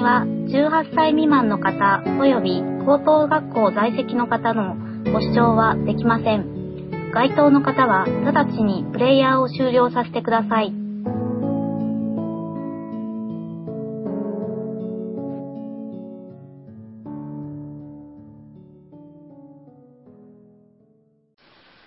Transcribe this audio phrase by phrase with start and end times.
[0.00, 4.74] 組は18歳未満の方及び高等学校在籍の方の
[5.12, 7.12] ご視聴はできません。
[7.12, 10.72] 該当の方は直ちにプレイヤーを終了させてください。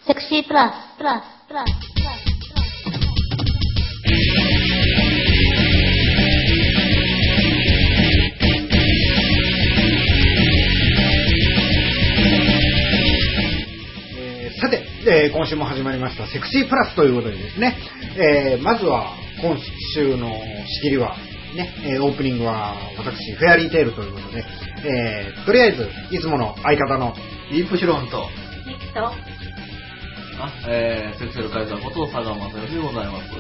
[0.06, 1.93] セクシープラス、プラス、プラス、
[15.24, 17.78] えー、今週も始まりましたセクシープラスということでですね、
[18.18, 19.58] えー、まずは今
[19.96, 20.28] 週の
[20.68, 21.16] 仕切りは、
[21.56, 24.44] ね、えー、オープニングは私、フェアリーテールということで、
[24.84, 27.16] えー、とりあえず、いつもの相方の、
[27.54, 28.28] イープシロンと、
[28.68, 29.14] ミキと、あ、
[30.68, 33.32] えー、セクシャルカイザーこと佐賀正義でございます。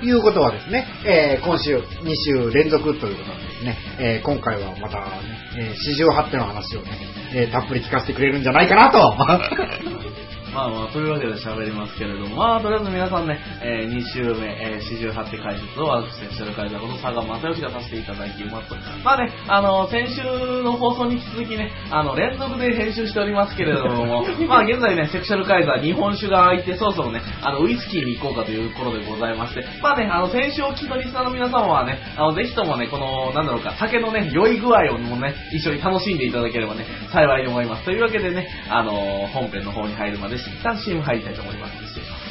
[0.00, 6.88] ということはですね、えー、今週2週連続ということでですね、えー、今回はまたね、えー、四十八手の話をね、
[7.34, 10.21] えー、たっぷり聞かせてくれるんじゃないかなと
[10.52, 18.74] まあまあ、というわけで喋りますけれども、まあ、とりあえず皆さんね、えー、2週目、えー、四十八手解説を私、セクシャルカイザーこと佐賀正義がさせていただきます。
[19.02, 20.22] まあね、あの、先週
[20.62, 37.84] の放送に引き続きね、あの、連続で編集しておりますけれども、 まあ、現在ね、セクシャルカイザー日本酒が空いて、そろそろね、あの、ウイスキーに行こうかという頃でございまして、まあね、あの、先週お聞きのリスナーの皆様はね、あの、ぜひともね、この、なんだろうか、酒のね、酔い具合をもね、一緒に楽しんでいただければね、幸いに思います。
[37.86, 38.92] というわけでね、あの、
[39.32, 41.74] 本編の方に入るまで、です一旦 CM 入りたいと思います。
[41.86, 42.22] 失礼します。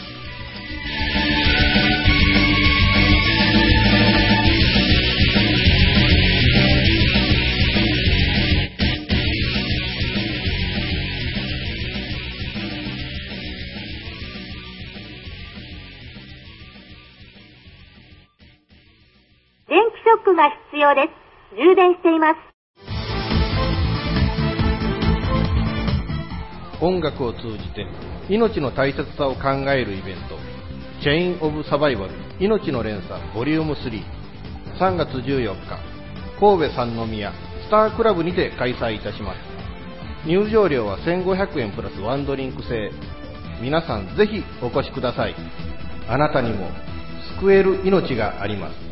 [19.67, 21.55] 電気ショックが必要です。
[21.55, 22.50] 充電しています。
[26.81, 27.87] 音楽を通じて
[28.29, 30.37] 命の大切さを考えるイベント
[31.01, 35.91] チェイン・オブ・サバイバル命の連鎖ボリューム33月14日
[36.39, 37.31] 神戸三宮
[37.67, 39.37] スタークラブにて開催いたします。
[40.27, 42.91] 入場料は1500円プラスワンドリンク制。
[43.61, 45.35] 皆さんぜひお越しください。
[46.09, 46.67] あなたにも
[47.39, 48.90] 救える命があります。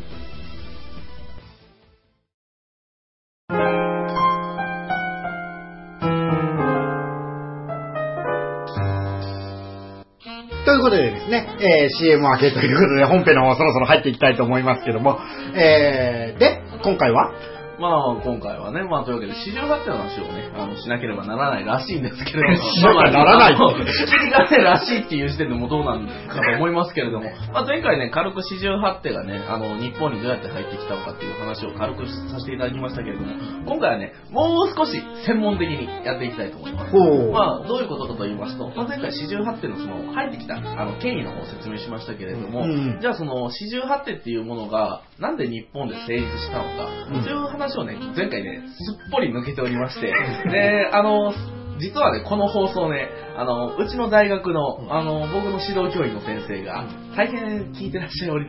[11.30, 15.18] ね、えー、CM 明けということで本編の方そろそろ入っていきたいと思いますけども、
[15.54, 17.32] えー、で、今回は
[17.80, 23.56] まあ、今回はね、まあ、というわけで、市場発展の話をね、あの、しなければならないらしいんですけれども、まあ、ならない。
[23.56, 33.32] 仕切りがね、らしいっていう時点でもどうなんかと思いますけれども、まあ、前回ね、軽く四十八手がね、あの、日本にどうやって入ってきたのかっていう話を軽くさせていただきましたけれども、
[33.64, 36.92] 今回はね、もう少し専門的にやっていきたいと思います。
[37.32, 46.90] まあ、どういうことかと言いますと、まあ、前回四十八手のその、入ってきた、あの、権威の方を説明しましたけれども、うん、じゃあその、四十八手っていうものが、なんで日本で成立したのか、
[47.30, 50.12] いう話をね、前回ね、すっぽり抜けておりまして、
[50.50, 51.32] で、あの、
[51.80, 56.84] 実はね、この放送ね、あの、うちの大学の、あの、僕の指導教員の先生が、
[57.16, 58.46] 大変聞いてらっしゃるおり、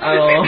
[0.00, 0.44] あの、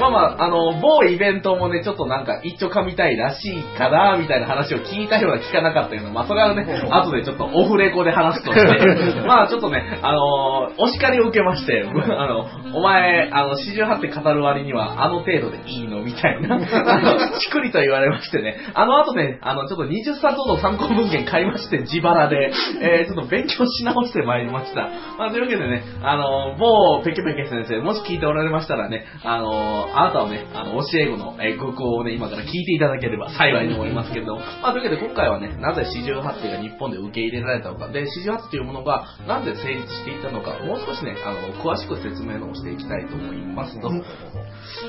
[0.00, 16.02] まあまあ、あの、某イベントもね、ちょっとなんか一丁噛みたいらしいかな、みたいな話を聞いたような聞かなかったような、まあそれはね、後でちょっとオフレコで話すとして、 まあちょっとね、あの、お叱りを受けまして、あの、お前、あの、四十八って語る割には、あの程度でいいの？
[16.02, 24.88] みたいな、あの、ちくりと言われましてね、あの後ね、あの、ちょっと20冊ほど参考文献買いまして、自腹で、えー、ちょっと勉強し直してまいりました。
[25.18, 34.34] まあ、というわけでね、あの、某ペケペケ先生、もし聞いておられましたらね、あの、あなたはね、あの、教え子の、えー、空港をね、今から聞いていただければ幸いに思いますけれど。
[34.34, 43.90] も、まあ、というわけで今回はね、なぜ四十八手が日本で受け入れられたのか、で、四十八というものが、なんで成立していったのか、もう少しね、あの、詳しく説明をしていきたいと思いますと、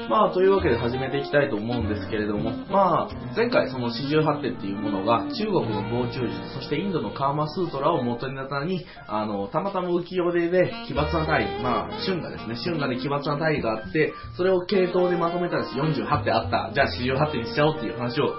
[0.09, 18.33] まあ、というわけで始めていきたいと思うんですけれども、まあ、前回その四十八手っていうものが、中国の防虫術、そしてインドのカーマスートラを元になったに、あの、たまたま浮世絵で奇抜な体、まあ、春画ですね、春画で奇抜な体があって、それを系統でまとめたら48手あった、じゃあ48手にしちゃおうっていう話を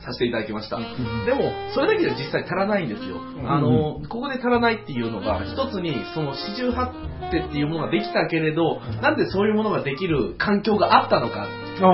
[0.00, 0.78] させていただきました。
[0.78, 0.82] で
[1.34, 3.16] も、それだけで実際足らないんですよ。
[3.46, 11.46] あの、ここで足らないっていうのが、一つに、その48手っていうものができたけれど、なんでそういうものができる環境があったのか、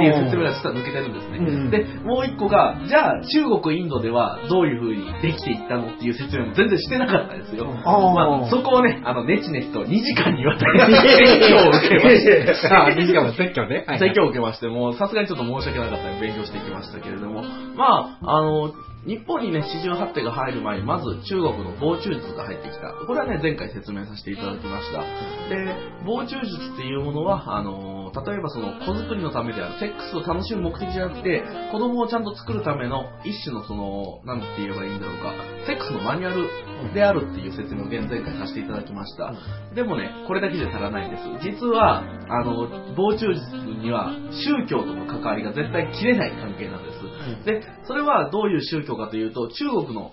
[0.03, 1.39] いう説明が実は抜けてるんですね。
[1.39, 7.67] うんで、もう一個が、じゃあ中国、インドではどういう風にできていったのっていう説明も全然してなかったですよ。
[7.67, 12.55] まあ、そこをね、あの、ネチネチと2時間にわたり 説教を受けまして。
[12.71, 13.85] あ、2時間の説教ね。
[13.87, 17.43] はい説教を受けまして、もうさすがにちょっと申し訳なかったので勉強していきましたけれども、
[17.77, 18.73] まあ、あの、
[19.07, 22.93] 日本にね、四十八手が入る前に、まず中国の防虫術が入ってきた。
[23.07, 25.01] これはね、前回説明させていただきました。
[25.49, 35.33] で、防虫術っていうものは、あの、例えばその子作りのためである、セックスを楽しむ目的じゃなくて、子供をちゃんと作るための一種のその、なんて言えばいいんだろうか、
[35.67, 39.33] セックスのマニュアルであるっていう説明を現前回させていただきました。
[39.75, 41.23] でもね、これだけじゃ足らないんです。
[41.43, 47.06] 実は、あの、防虫術には宗教との関わりが絶対切れない関係なんです。
[47.45, 50.13] で、それはどういう宗教かというと、中国の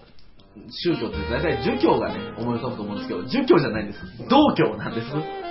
[0.69, 4.00] 宗教って大体儒教がね、思い浮かぶと思うんですけど、儒教じゃないんです。
[4.30, 5.43] 道教なんです。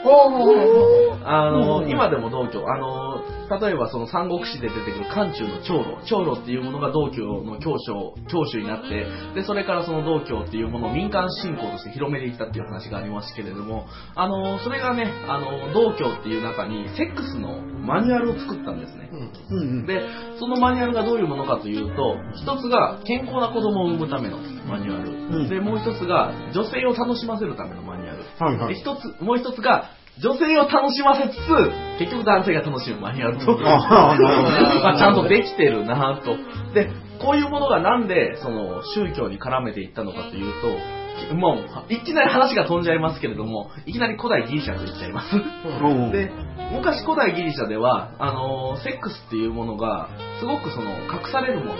[1.24, 3.22] あの、今でも道教、あの、
[3.60, 19.10] 例えばその三国志で出てくる漢中の長老、長老っていうものが道教の教書、教主になって、で、それからその道教っていうものを民間信仰として広めていったっていう話がありますけれども、あの、それがね、あの、道教っていう中にセックスのマニュアルを作ったんですね。
[19.12, 19.86] うんうん。
[19.86, 20.00] で、
[20.38, 24.38] そのマニュアルがどういうものかというと、一つが健康な子供を産むための
[24.68, 25.10] マニュアル。
[25.10, 28.01] うんで、もう一つが女性を楽しませるためのマニュアル。
[28.44, 29.90] はいはいで、一つ、もう一つが
[30.20, 33.52] 女性を楽しませつつ、結局男性が楽しむマニュアルと。
[33.66, 36.36] ああなるほどまあちゃんとできてるなと。
[36.74, 41.54] で、こういうものがなんで、その、宗教に絡めていったのかというと、も
[41.88, 45.36] う、いきなり話が飛んじゃいますけれども、いきなり古代ギリシャと言っちゃいます。
[45.36, 46.30] うんで、
[46.72, 50.08] 昔古代ギリシャでは、あの、セックスっていうものが、
[50.40, 51.74] すごくその、隠されるもの、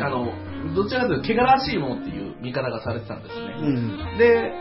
[0.00, 0.32] あの、
[0.74, 3.54] どちらかというと、汚らしいものっていう見方がされてたんですね。
[3.60, 4.18] うん。
[4.18, 4.52] で、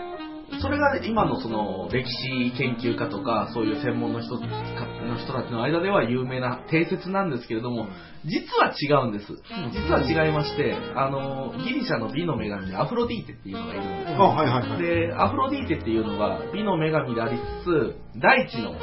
[0.61, 7.87] それが今のその歴史研究家とかそういう専門の人の人たちの間では有名な定説なんですけれども
[8.25, 9.25] 実は違うんです。
[9.71, 14.81] 実は違いましてあのギリシャの美の女神でアフロディーテっていうのがいるんですあ、はいはいはい。
[14.81, 18.75] でアフロディーテっていうのが美の女神でありつつ大地の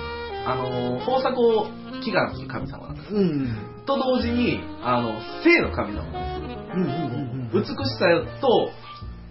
[0.46, 1.66] あの豊作を
[2.00, 3.14] 祈願する神様なんです。
[3.14, 3.84] うん。
[3.86, 7.50] と同時にあの性の神様なんですうんうん。
[7.52, 8.06] 美しさ
[8.40, 8.70] と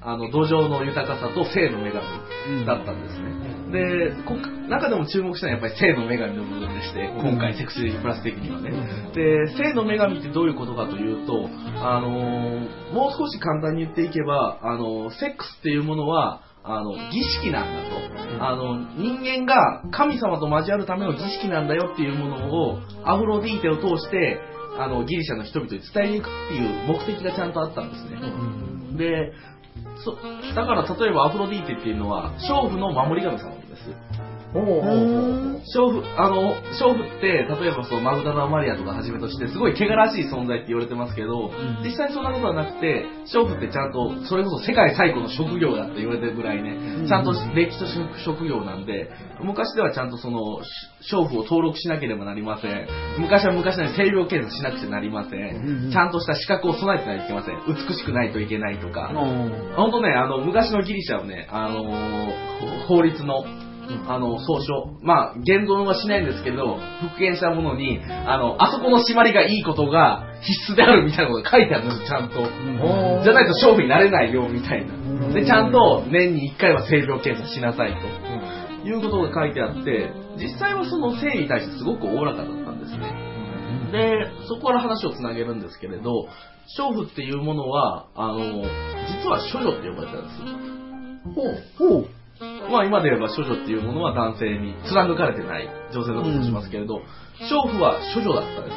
[0.09, 3.29] あの土壌の豊かさと性の女神だったんですね。
[3.69, 4.33] で、こ
[4.67, 8.71] 中でも注目したのはやっぱり性の女神の部分でして、今回セクシープラス的にはね。
[9.13, 11.47] で、性の女神ってどういうことかというと、
[11.77, 17.83] あのーもう少し簡単に言っていけば、あのーセックスっていうものは、あの、儀式なんだ
[18.35, 18.44] と。
[18.44, 24.39] あの、人間が神様と交わるための儀式なんだよっていうものを、アフロディーテを通して、
[24.79, 28.19] あの、ギリシャの人々に伝えに行くっていう目的がちゃんとあったんですね。
[28.97, 29.33] で、
[30.04, 30.16] そ
[30.56, 33.89] だから例えばアフロディーテっていうのは、娼婦の守り神様なんです。
[34.51, 41.51] 娼婦、あの、娼婦って、例えばそう、マグダラ・マリアとかはじめとして、すごい汚らしい存在って言われてますけど、
[41.84, 47.86] 実際そんなことはなくて、娼婦ってちゃんと、それこそ世界最古の職業だって言われてるぐらいね、ちゃんと歴史と
[48.25, 49.12] 職業なんで、
[49.44, 50.62] 昔ではちゃんとその、
[51.02, 52.88] 娼婦を登録しなければなりません。
[53.19, 55.92] 昔は昔なのに性病検査しなくちゃなりません。
[55.92, 57.56] ちゃんとした資格を備えてないといけません。
[57.68, 59.12] 美しくないといけないとか。
[59.75, 62.50] 本当ね、あの、昔のギリシャはね、あのー
[62.88, 63.44] 法律の、
[64.07, 64.97] あの、総書。
[65.01, 72.41] まあ、現存はしないんですけど、復元したものに、あの、あそこの締まりがいいことが必須であるみたいなことが書いてあるんですよ、ちゃんと。
[73.23, 75.33] じゃないと勝負になれないよ、みたいな。
[75.33, 78.30] で、ちゃんと年に1回は性病検査しなさいと。
[78.85, 83.30] いうことが書いてあって、実際はその性に対してすごくおおらかだったんですね。
[83.92, 86.28] で、そこから話をつなげるんですけれど、
[86.78, 91.78] 娼婦っていうものは、あの、実は処女って呼ばれてたんです。
[91.78, 92.07] ほう。
[92.72, 97.02] まあ今で言えば処女っていうものは男性に貫かれてない女性だとしますけれど、
[97.50, 98.72] 娼婦は処女だったんで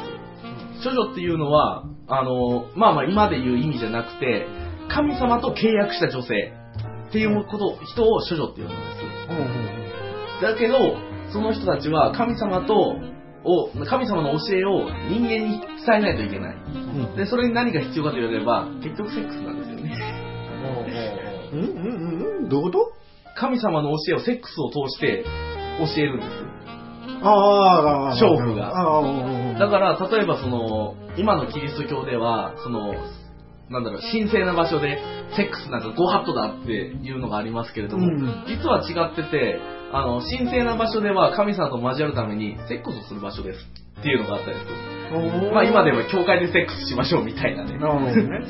[0.81, 0.89] す。
[0.89, 4.45] 処女っていうのは、あの、まあまあ今で言う意味じゃなくて、
[4.89, 6.53] 神様と契約した女性
[7.09, 8.73] っていうこと、人を処女って呼ぶんで
[10.39, 10.41] す。
[10.41, 10.97] だけど、
[11.31, 12.97] その人たちは神様と、
[13.45, 16.57] を神様の教えを人間に伝えないといけない。
[17.17, 19.91] で、それに何が必要かと言われれば、結局セックスなんですよね。
[21.53, 22.92] うんうんうんどういうこと？
[23.43, 25.25] 神様の教えをセックスを通して
[25.77, 26.29] 教えるんです。
[27.21, 28.69] ああ、娼婦が
[29.59, 32.93] だから、例えばその、今のキリスト教では、その、
[33.69, 34.97] なんだろう、神聖な場所で、
[35.35, 39.59] セックスなんかゴハットだっていうのがありますけれども、うん実は違ってて、
[39.91, 43.59] あの、神聖な場所では神様と交わるために、セックスをする場所です
[43.99, 44.92] っていうのがあったりする。
[45.53, 47.77] まあ今でも教会でセックスしましょうみたいなね。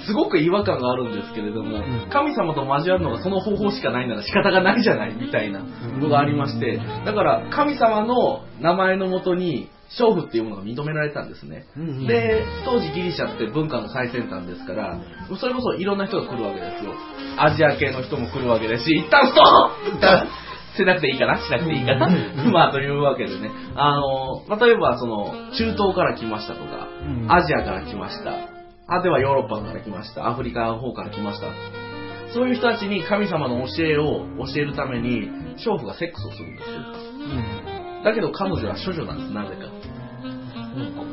[0.05, 5.63] すごく違和感があるんですけれども、ん神様と交わるのがその方法しかないなら仕方がないじゃないみたいな
[5.99, 11.65] のがありまして、だから神様の名前のもとに、娼婦っていうものが認められたんですね。
[11.77, 14.99] うんで、当時ギリシャって文化の最先端ですから、
[15.39, 16.93] それこそいろんな人が来るわけですよ。
[17.37, 19.41] アジア系の人も来るわけですし、一旦スト
[19.91, 22.09] ップしなくていいかなしなくていいかな
[22.51, 23.51] まあ、というわけでね。
[23.75, 28.53] あの、例えば、その、中東から来ましたとか、うんアジアから来ました。
[28.87, 30.27] あではヨーロッパから来ました。
[30.27, 31.47] アフリカの方から来ました。
[32.33, 37.13] そういう人たちに神様の教えを教えるために、娼婦がセックスをするんですよ。
[38.03, 39.82] だけど彼女は処女なんです、なぜか。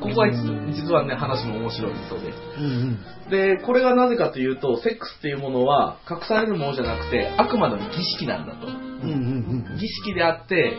[0.00, 2.32] こここは実実はね、話も面白いそうで。
[2.58, 2.98] うんうん
[3.30, 8.66] で、これがなぜかというと、セックスっていうものは隠されるものじゃなくて、あくまでも儀式なんだと。
[8.66, 10.76] うんうん儀式であって、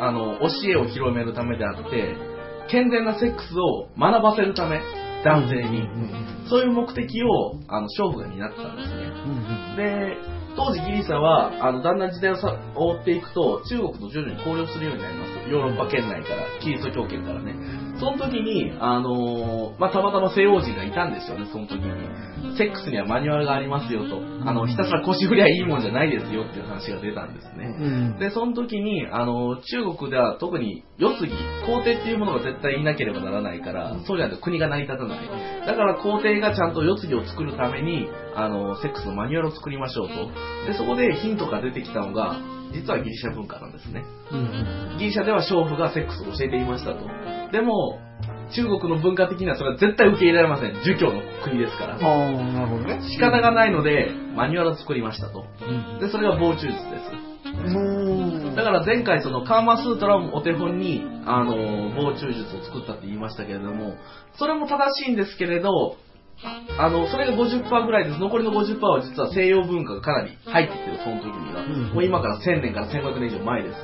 [0.00, 2.16] あの、教えを広めるためであって、
[2.68, 4.80] 健全なセックスを学ばせるため、
[5.24, 5.88] 男性に。
[6.48, 9.12] そういう目的を、あの、娼婦が担ってたんですね。
[9.26, 10.16] うんで、
[10.56, 15.32] 当時ギリシャは、あの、だんだん時代をさ追っていくと、中国と徐々に交流するようになります。
[15.50, 17.54] ヨーロッパ圏内から、キリスト教圏からね。
[17.98, 22.56] その時に、あのーまあ、たまたま西洋人がいたんですよね、その時に。
[22.56, 24.16] セックスにはマニュアルがありますよと。
[24.44, 27.76] あの、ひたすら腰振りゃいいもんじゃないですよっていう話が出たんですね。
[27.78, 31.32] うんで、その時に、あの、中国では特に、世継ぎ、
[31.66, 35.18] 皇帝っていうものが絶対いなければならないから、そうじゃないと国が成り立たない。
[35.66, 40.14] だから皇帝がちゃんと世継ぎを作るために、あの、セックスのマニュアルを作りましょうと。
[40.66, 42.38] で、そこでヒントが出てきたのが、
[42.72, 44.04] 実はギリシャ文化なんですね。
[44.30, 47.06] うんギリシャでは娼婦がセックスを教えていましたと。
[47.52, 48.00] でも、
[48.54, 50.74] 中国の文化的にはそれは絶対受け入れられません。
[50.84, 51.94] 儒教の国ですから。
[51.96, 53.00] ああ、なるほどね。
[53.10, 55.44] 仕方がないので、マニュアルを作りましたと。
[55.66, 57.32] うんで、それが防虫術です。
[57.44, 61.54] うんだから前回そのカーマスートラをお手本に、あの、
[61.96, 63.94] 防虫術を作ったって言いましたけれども、
[64.38, 65.96] それも正しいんですけれど、
[66.78, 68.18] あの、それが50%ぐらいです。
[68.18, 71.62] 残りの50%は実は西洋文化がかなり入ってきてる、その時には。
[71.64, 73.76] うんもう今から1000年から1500年以上前です。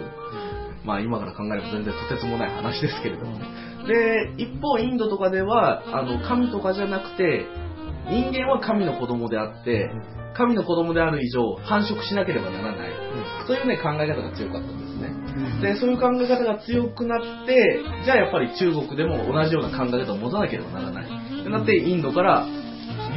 [0.84, 3.44] まあ今から考えれば全然とてつもない話ですけれどもね。
[3.86, 7.46] で、一方インドとかでは、あの、神とかじゃなくて、
[8.08, 9.90] 人間は神の子供であって、
[10.34, 12.90] 神の子供である以上、繁殖しなければならない。
[13.46, 15.72] そういうね、考え方が強かったんですね。
[15.74, 21.27] で、そういう考え方が強くなって、じゃあやっぱり中国でも同じような考え方を持たなければならない。
[21.48, 22.46] ってなって、インドから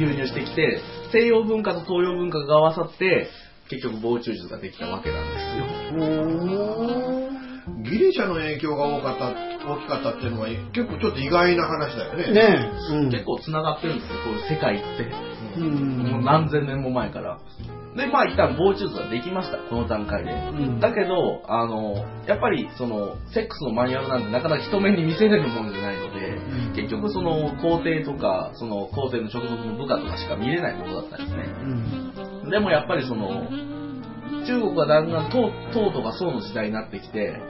[0.00, 0.80] 流入してきて、
[1.12, 3.28] 西洋文化と東洋文化が合わさって、
[3.68, 7.22] 結局防虫術ができたわけなんですよ。
[7.84, 9.28] ギリシャの影響が多かった、
[9.64, 12.32] 大きかったっていうのは結構ちょっと意外な話だよね。
[12.32, 12.94] ねえ。
[12.94, 15.32] うん結構繋がってるんですよ、こういう世界って。
[15.58, 17.38] うんもう何千年も前から。
[17.96, 20.32] で、まあ一旦防虫術ができました、この段階で。
[20.32, 26.31] んだけど、あの、やっぱりその、セックスのマニュアルなんでなかなか人目に見せれるもんじゃないので、
[26.74, 31.44] 結局その、皇帝とか、その、皇帝の直属の部下とかしか見れないものだったんですね。
[31.64, 33.48] うんでもやっぱりその、
[34.46, 37.40] 中国はだんだん唐唐とか宋の時代になってきて、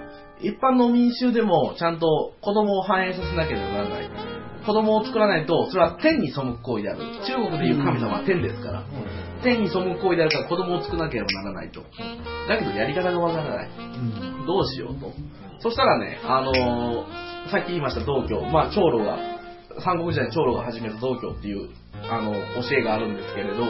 [0.41, 4.11] 一般の民衆でもちゃんと子供を繁栄させなければならない。
[4.67, 7.01] 子供を作らないと、それは天に背く行為である。
[7.27, 8.85] 中国でいう神様は天ですから。
[9.43, 11.83] 天に背く行為であるから子供を作らなければならないと。
[12.49, 13.69] だけどやり方がわからない。
[14.47, 15.13] どうしようと。
[15.61, 19.19] そしたらね、あのーさっき言いました道教、まあ長老が、
[19.85, 21.71] 三国時代に長老が始めた道教っていう、
[22.09, 22.33] あの、
[22.63, 23.65] 教えがあるんですけれど、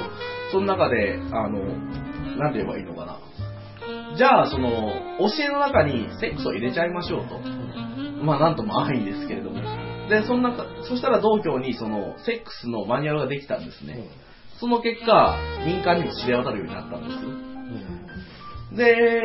[0.50, 1.64] その中で、あの、
[2.37, 3.19] なんて言えばいいのかな。
[4.17, 4.69] じゃあ、その、
[5.19, 7.38] 教えの中にセックスを入れちゃいましょうと。
[8.23, 9.61] まあ、なんとも安易ですけれども。
[10.09, 14.07] で、そんなか、そしたら道教にその、セックスのマニュアルができたんですね。
[14.62, 17.11] その結果、民間にも知れ渡るようになったんで
[18.71, 18.76] す。
[18.76, 19.21] で、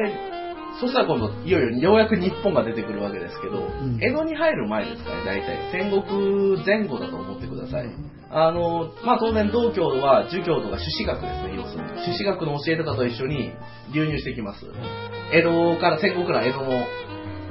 [0.82, 5.72] そしたら今度、いよいよようやく日本が出てくるわけですけど、ん江戸に入る前ですかね、大体。
[5.72, 7.89] 戦国前後だと思ってください。
[8.32, 11.89] あの、まあ、当然道教は儒教とか朱子学ですね、要するに。
[12.03, 13.53] 朱子学の教えとかと一緒に
[13.94, 14.65] 流入してきます。
[15.32, 16.65] 江戸から、戦後から江戸の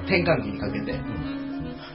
[0.07, 0.99] 転換期にかけて。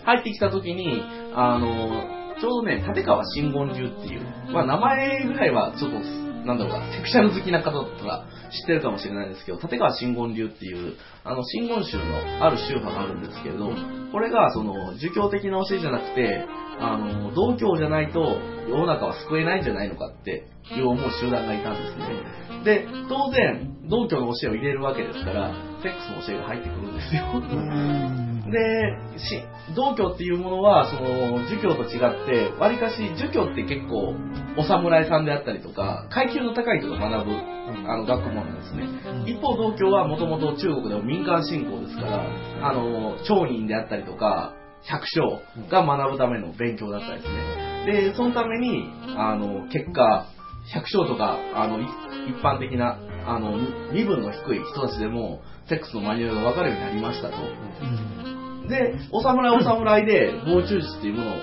[0.05, 1.03] 入ってきた時に、
[1.35, 5.99] あの、ちょうどね、立川真言流っていう、まあ名前ぐらいはちょっと、
[6.45, 13.69] なんだろうな、セクシャル好きな方だったら知ってるかもしれないですけど、立川真言流っていう、あの、真言宗のある宗派があるんですけれど、
[14.11, 16.45] これが、その、儒教的な教えじゃなくて、
[16.79, 22.63] あの、道教じゃないと世の中は救えないんじゃないのかっていう思う集団がいたんですね。
[22.65, 28.30] で、当然、道教の教えを入れるわけですから、セックスの教えが入ってくるんですよ。
[28.51, 29.43] で、し
[29.75, 34.13] 道教っていうものは、その、儒教と違って、わりかし、儒教って結構、
[34.57, 37.31] お侍さんであったりとか、階級の高い人が学ぶ、
[37.87, 38.83] あの、学問なんですね。
[39.25, 42.25] 一方、道教はもともと中国でも民間信仰ですから、
[42.61, 44.53] あの、町人であったりとか、
[44.83, 47.81] 百姓が学ぶための勉強だったですね。
[47.85, 50.25] で、そのために、あの、結果、
[50.73, 51.87] 百姓とか、あの、い
[52.29, 53.57] 一般的な、あの、
[53.91, 58.30] 身分の低い人たちでも、セックスのマニュアルが分かるようになりましたと。
[58.67, 61.33] で、お侍お侍で、防虫術っていうものを、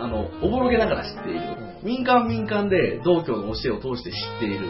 [0.00, 1.40] あの、おぼろげながら知っている。
[1.82, 4.66] 民間民間で道教の教えを通して知っている。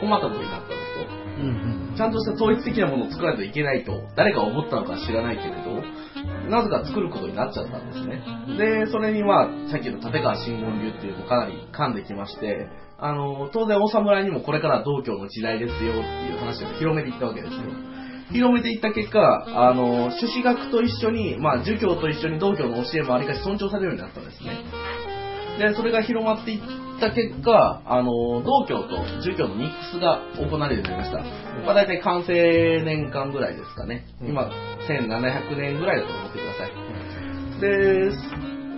[0.00, 1.42] 困ったことになったんですと。
[1.42, 5.82] うんちゃんとした統一的なものを作らないといけないと、誰が思ったのか知らないけれど、
[6.48, 8.22] なぜか作ることになっちゃったんですね。
[8.56, 12.68] で、それには、さっきの立川真言流っていうのをかなり噛んできまして、
[12.98, 17.60] あの、当然お侍にもこれから道教の時代ですよっていう話を広めていったわけですよ。
[18.32, 24.64] 広めていった結果、あの、朱子学と一緒に、まあ、儒教と一緒に道教の教えもありかし尊重されるようになったんですね。
[25.58, 26.60] で、それが広まっていっ
[27.00, 31.64] た結果、あの、道教と儒教のミックスが行われるようになりました。
[31.64, 34.04] まあ、大体完成年間ぐらいですかね。
[34.22, 34.50] 今、
[34.88, 37.60] 1700年ぐらいだと思ってください。
[37.60, 38.10] で、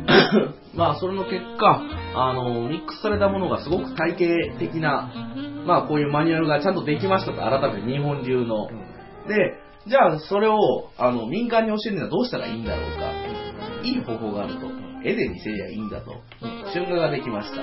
[0.75, 1.83] まあ、それの結果、
[2.14, 5.12] あの、ミックスされたものがすごく体系的な、
[5.66, 8.69] まあ、こういうマニュアルがちゃんとできましたと、改めて日本流の。
[9.31, 9.55] で、
[9.87, 13.13] じゃあ、それを、あの、民間に教えるにはどうしたらいいんだろうか。
[13.83, 14.67] いい方法があると。
[15.03, 16.21] 絵で見せりゃいいんだと。
[16.75, 17.63] 春画ができました。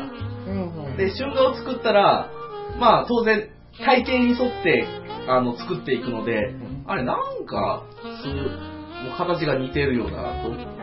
[0.97, 2.31] で、春画を作ったら、
[2.79, 3.49] まあ、当然、
[3.85, 4.87] 体系に沿って、
[5.27, 6.55] あの、作っていくので、
[6.87, 7.83] あれ、なんか、
[8.23, 10.77] す形が似てるようだなと。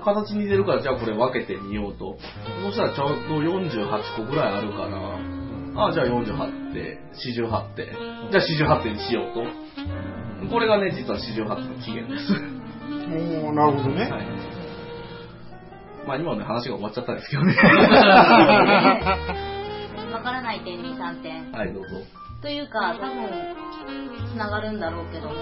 [0.00, 2.18] 形似てるから、じゃあこれ分けてみようと。
[2.64, 5.18] そしたらちょうど48個ぐらいあるから、
[5.86, 7.92] あじゃあ48って、48って、
[8.30, 9.67] じゃあ48点にしようと。
[10.50, 12.32] これがね、実は48点の起源です。
[12.32, 14.10] おーなるほどね。
[14.10, 14.26] はい。
[16.06, 17.54] まあ今のね話が終わっちゃったんですけどね。
[20.12, 21.52] わからない点2、3点。
[21.52, 21.96] はい、どうぞ。
[22.40, 23.28] というか、多分、
[24.32, 25.34] つながるんだろうけども、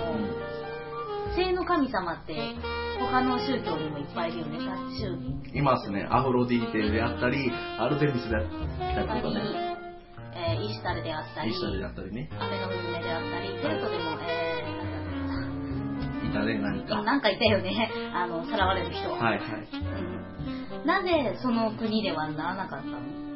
[1.36, 2.34] 性の神様って、
[2.98, 4.58] 他の宗教にもいっぱいいるよね、
[4.98, 5.16] 宗
[5.56, 6.06] いますね。
[6.10, 8.42] アフロディーテであったり、アルテミスであっ
[9.06, 9.76] たりとかね。
[10.34, 12.28] えーイシュタルであったり、イシタルであったりね。
[12.38, 14.45] 雨の娘であったり、ケルトでも、えー、
[16.36, 17.02] たね、何か。
[17.02, 19.10] なかいたよね、 あの、さらわれる人。
[19.10, 19.40] はいはい。
[19.40, 20.16] うん
[20.84, 23.26] なぜその国ではならなかったの？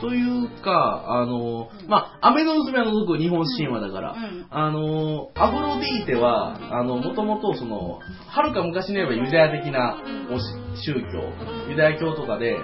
[0.00, 9.96] というか、あの、まあ、雨の娘は除く日本神話だから、うんあの、アフロディーテは、あの、もともとその、はるか昔に言えばユダヤ的な
[10.74, 12.58] 宗教、ユダヤ教とかで、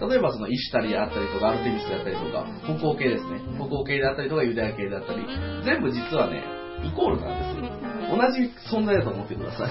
[0.00, 3.40] 例えばそのイシュタリであったりとか、アルテミスであったりとか、北欧系ですね。
[3.56, 5.24] 北欧系であったりとか、ユダヤ系であったり、
[5.64, 6.42] 全部実はね、
[6.84, 7.73] イコールなんですよ。
[8.10, 9.70] 同じ存在だと思ってください。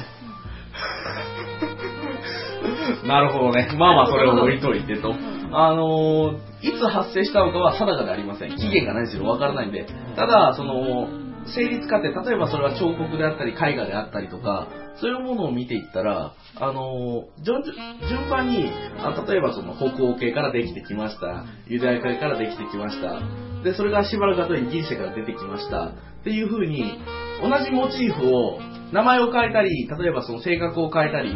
[3.07, 3.69] なるほどね。
[3.77, 5.13] まあまあそれを置いといてと。
[5.51, 8.55] あのーいつ発生したのかは定かではありません。
[8.55, 9.85] 期限が何しろわからないんで。
[10.15, 11.09] ただ、その、
[11.45, 17.63] 成立過程、例えばそれは彫刻であったり、絵画であったりとか、そういうものを見ていったら、あのー順
[18.07, 18.69] 順番に、
[18.99, 21.43] あ例えばその北欧系からできてきました。
[21.67, 23.19] ユダヤ系からできてきました。
[23.63, 25.87] で、それがしばらく後にギリシャから出てきました。
[25.87, 25.91] っ
[26.23, 26.99] ていう風に、
[27.43, 28.59] 同じモチーフを、
[28.91, 31.35] 名前を変えたり、例えばその性格を変えたり、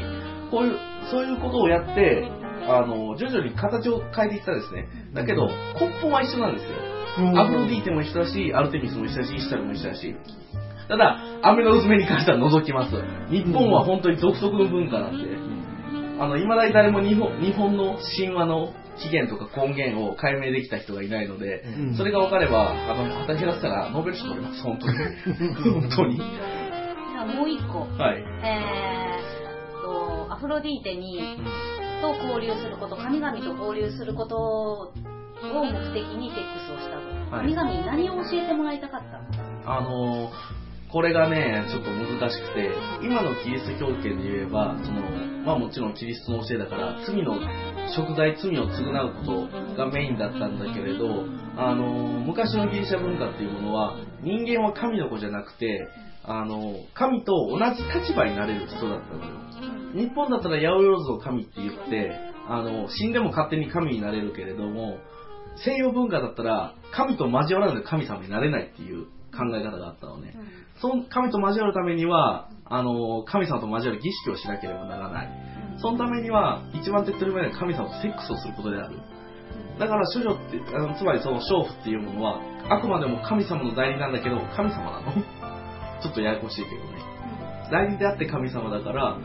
[0.50, 0.80] こういう、
[1.12, 2.32] そういうことをやって、
[2.68, 4.88] あの、徐々に形を変えていったんですね。
[5.14, 5.48] だけど、
[5.80, 6.70] 根本は一緒なんですよ。
[7.20, 10.16] うんアフロディーテも一緒だし、アルテミスも一緒だし、イシュタルも一緒だし。
[10.88, 12.92] ただ、雨の娘に関しては除きます。
[13.30, 15.26] 日本は本当に独特の文化なんで、
[16.20, 24.98] あの、未だに誰も日本日本の神話の起源とか根源を解明できた人がいないので、うんそれが分かれば、あの、畑らせたらノーベル賞取れます、本当に。
[25.82, 26.18] 本当に。
[26.18, 27.80] じゃあもう一個。
[28.02, 28.24] はい。
[28.44, 31.22] えーっと、アフロディーテに、
[32.02, 34.94] と交流すること、神々と交流することを
[35.42, 37.08] 目的にセックスをしたと。
[37.08, 39.18] はい神々に何を教えてもらいたかった
[39.68, 39.78] の？
[39.78, 40.30] あの
[40.92, 42.72] これがね、ちょっと難しくて、
[43.04, 45.02] 今のキリスト教圏で言えば、その、
[45.46, 47.36] まあもちろんキリストの教えだから、罪の、
[47.94, 51.26] 食材、罪を償うことがメインだったんだけれど、
[51.58, 51.88] あの
[52.20, 55.88] 昔のギリシャ文化っていうものは、人間は神の子じゃなくて、
[56.24, 59.32] あの神と同じ立場になれる人だったのよ。
[59.94, 62.12] 日本だったら八百万の神って言って、
[62.48, 65.00] あの、死んでも勝手に神になれるけれども、
[65.66, 70.34] 西洋文化だったら、神と交わらないと神様になれないっていう考え方があったのね。
[70.82, 75.30] その神と交わるためには、あの、神様と交わる儀式をしなければならない。
[75.80, 78.98] そのためには、一番手っ取り早い神様とセックスをすることである。
[79.80, 85.14] だから処女って、あのつまりその娼婦っていうものは、あくまでも神様の代理なんだけど、神様なの
[86.02, 86.98] ちょっとややこしいけどね。
[87.72, 89.18] 代理であって神様だから、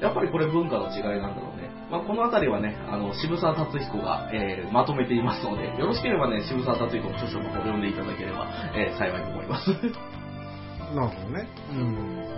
[0.00, 1.53] やっぱりこれ文化の違いなんだろうね。
[1.90, 9.70] まあ、このあたりはね、あの、渋沢達彦が、えーまとめていますので、よろしければね、渋沢達彦の著書の方を読んでいただければ、えー幸いと思います。
[10.94, 11.46] なるほどね。
[11.72, 12.34] うん。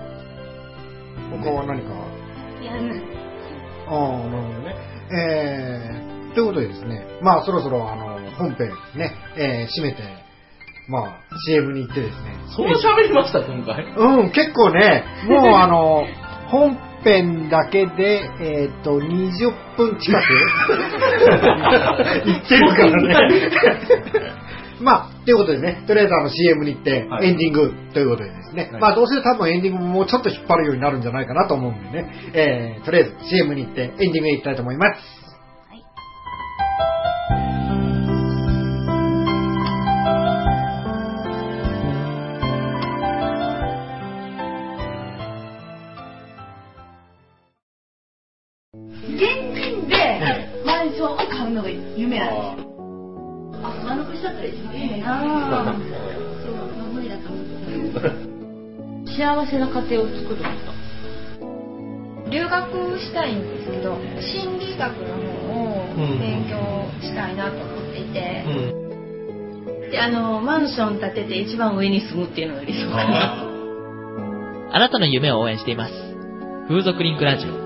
[1.42, 1.88] 他は何か、
[2.60, 3.26] いや、うん
[3.88, 4.74] ああ、なるほどね。
[5.12, 10.02] えー、ということでですね、まあそろそろあの、本編ね、えー、締めて、
[10.88, 12.36] まあ CM に行ってですね。
[12.48, 13.84] そんな喋りました、今回。
[13.84, 16.04] うん、結構ね、もうあの、
[16.50, 20.24] 本編だけで、えっ、と、20分近く。
[22.26, 23.50] 言ってるからね。
[24.80, 27.28] まあ、ということでね、とりあえずあの CM に行って、はい。
[27.28, 28.80] エンディングということでですね、はい。
[28.80, 35.25] まあどうせ多分エンディングももうちょっと引っ張るようになるんじゃないかなと思うんでね、えー、とりあえず CM に行ってエンディングへ行きたいと思います。
[59.46, 62.30] 幸せな家庭を作ること。
[62.30, 65.14] 留学したいんですけど、心理学の
[65.46, 66.58] 方を勉強
[67.00, 68.44] したいなと思っていて、
[69.90, 73.46] で、あの、マンション建てて一番上に住むっていうのが理想かな。
[74.72, 75.92] あ なたの夢を応援しています。
[76.68, 77.65] 風俗リンクラジオ。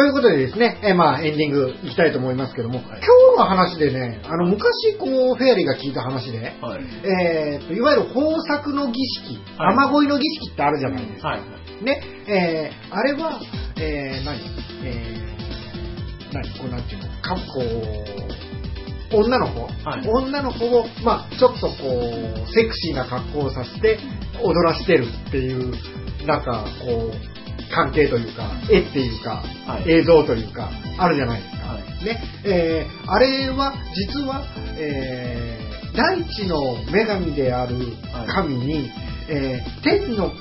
[0.00, 6.84] ということでですね、えーまあエンディング行きたいと思いますけども、今日の話でね、あの昔こうフェアリーが聞いた話で、はい。
[7.04, 9.76] えーといわゆる豊作の儀式、はい。
[9.76, 11.28] 雨乞いの儀式ってあるじゃないですか。
[11.28, 11.84] はい。
[11.84, 13.42] ね、えーあれは、
[13.78, 14.40] えー何？
[14.84, 16.48] えー何？
[16.58, 17.08] こうなんていうの？
[17.20, 17.60] かこ
[19.12, 20.08] う、女の子、はい。
[20.08, 23.98] 女の子を、まあちょっとこう、セクシーな格好をさせて
[24.42, 25.74] 踊らしてるっていう、
[26.26, 27.39] なんかこう、
[27.70, 29.90] 関係というか、絵っていうか、はい。
[29.90, 31.66] 映像というか、あるじゃないですか。
[31.66, 32.04] はい。
[32.04, 34.44] ね、えーあれは、実は、
[34.78, 37.74] えー大地の女神である
[38.28, 38.90] 神に、
[39.28, 40.32] えー天の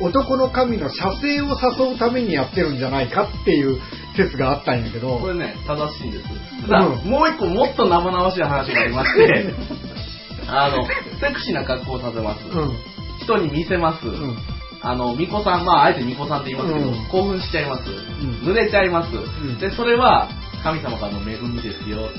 [0.00, 1.46] 男の神の射精を
[1.88, 3.80] 誘うためにやってるんじゃないかっていう
[4.16, 6.24] 説があったんやけど、これね、正しいです。
[6.68, 7.10] うん。
[7.10, 9.54] もう一個もっと生々しい話がありまして、
[10.46, 10.86] あの、
[11.20, 12.44] セクシーな格好をさせます。
[12.46, 12.72] うん、
[13.20, 14.06] 人に見せます。
[14.06, 14.36] うん、
[14.82, 17.08] あの、巫女さん、まあ、あえて巫女さんって言いますけど、うん。
[17.08, 17.82] 興奮しちゃいます。
[17.82, 18.48] ん。
[18.48, 19.10] 濡れちゃいます。
[19.14, 19.58] ん。
[19.58, 20.28] で、それは、
[20.62, 22.18] 神様からの恵みですよって。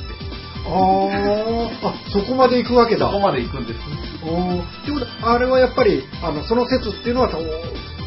[0.66, 1.88] あー。
[1.88, 3.08] あ、そこまで行くわけだ。
[3.08, 3.80] そこまで行くんです。
[4.24, 4.62] おー。
[4.62, 7.38] ってことはあれはやっぱり、あの、その説っていうのは、と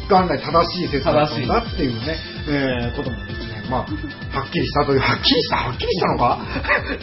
[0.09, 6.39] 元来正しい説だったんだっていうね、えーこともですね、まあ、はっきりしたという、はっきりした、はっきりしたのか？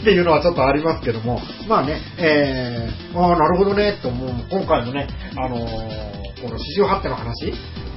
[0.00, 6.09] っていうのはちょっとありますけども、まあね、えー、ああ、なるほどね、と思う、今回のね、あのー
[6.42, 7.53] この四十八手の話、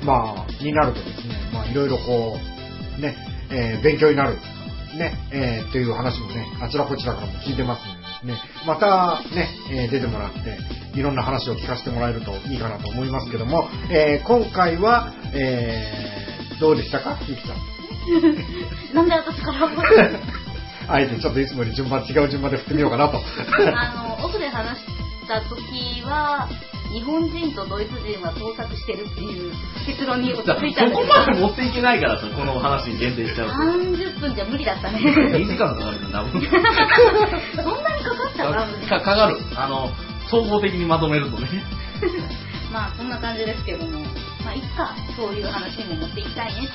[0.05, 2.37] まあ、になるとですね、まあ、いろいろこ
[2.97, 3.15] う、ね、
[3.51, 4.35] えー勉強になる、
[4.97, 10.39] ね、えーっていう話もね、あちらこちらからも聞いてますのでですね、またね、えー出てもらって、
[10.97, 17.17] いろんな話を聞かせてもらえるといいかなと思いますけども、えー今回は、えーどうでしたか？
[17.27, 17.57] ゆきさん。
[18.95, 19.69] なんで私から
[20.95, 23.17] あえてちょっといつもより順番違う順番で振ってみようかなと。
[23.75, 24.85] あの、オフで話し
[25.27, 26.47] た時は、
[26.93, 29.51] 日本人とドイツ人は盗作してるっていう
[29.87, 33.53] 結論に落ち着いたそこまで持っていけないからさ、この話に限定しちゃうと。
[33.55, 34.99] 30分じゃ無理だったね。
[35.01, 36.21] 2時間かかるんだ。
[36.21, 38.53] そんなにかかったか
[38.89, 39.37] かかかる。
[39.55, 39.89] あの、
[40.29, 41.65] 総合的にまとめるとね。
[42.71, 43.99] まあ、そんな感じですけども、
[44.45, 46.69] まあ、いつかそういう話にも持っていきたいね。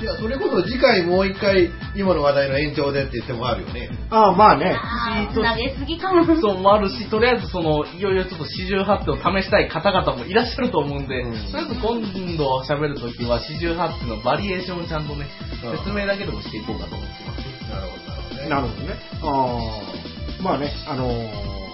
[0.00, 3.90] いや、それこそ次回もう一回、今の話題の延長でって言ってもあるよね。
[4.10, 4.76] ああ、まあね。
[4.78, 6.24] あー投げすぎかな。
[6.40, 15.26] そうもあるし、とりあえずその、いよいよちょっと四十八手を試したい方々もいらっしゃると思うんで、うんとりあえず今度喋るときは四十八手のバリエーションをちゃんとね、
[15.64, 17.70] うん説明だけでもしていこうかと思ってます。
[17.70, 18.94] なるほど、なるなるほどね。
[19.22, 21.67] ああ、まあね、あのー何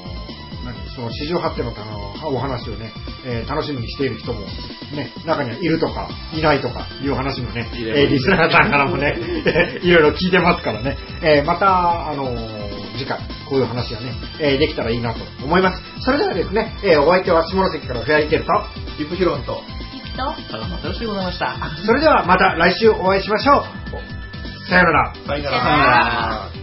[0.94, 2.92] その四十八手のあのお話をね、
[3.26, 9.16] えー楽しみにしている人も、ね、中にはいるとか、いないとかいう話もね、えーリスナーさんからもね、
[9.82, 15.82] いろいろ聞いてますからね、えーまた、あのー次回、こういう話がね、えーできたらいいなと思います。
[16.00, 18.52] それではですね、えーお相手は下関からフェアリーテルと、
[18.98, 19.62] リップヒロンと。
[19.94, 21.56] ゆきと、高松よろしくございました。
[21.84, 24.68] それではまた来週お会いしましょう。
[24.68, 25.14] さよなら。
[25.26, 26.53] さよなさよなら。